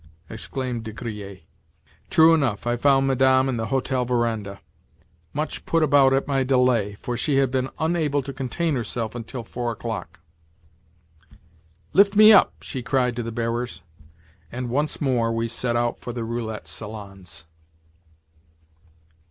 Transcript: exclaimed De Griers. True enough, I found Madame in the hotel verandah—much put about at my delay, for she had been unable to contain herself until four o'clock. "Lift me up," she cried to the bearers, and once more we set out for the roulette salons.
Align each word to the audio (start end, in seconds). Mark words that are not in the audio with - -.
exclaimed 0.31 0.83
De 0.83 0.91
Griers. 0.91 1.43
True 2.09 2.33
enough, 2.33 2.65
I 2.65 2.75
found 2.75 3.05
Madame 3.05 3.47
in 3.47 3.57
the 3.57 3.67
hotel 3.67 4.03
verandah—much 4.03 5.63
put 5.67 5.83
about 5.83 6.11
at 6.11 6.25
my 6.27 6.43
delay, 6.43 6.95
for 6.95 7.15
she 7.15 7.35
had 7.35 7.51
been 7.51 7.69
unable 7.77 8.23
to 8.23 8.33
contain 8.33 8.73
herself 8.73 9.13
until 9.13 9.43
four 9.43 9.71
o'clock. 9.71 10.19
"Lift 11.93 12.15
me 12.15 12.33
up," 12.33 12.55
she 12.63 12.81
cried 12.81 13.15
to 13.15 13.21
the 13.21 13.31
bearers, 13.31 13.83
and 14.51 14.71
once 14.71 14.99
more 15.01 15.31
we 15.31 15.47
set 15.47 15.75
out 15.75 15.99
for 15.99 16.11
the 16.13 16.23
roulette 16.23 16.67
salons. 16.67 17.45